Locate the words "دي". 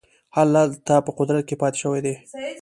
2.05-2.15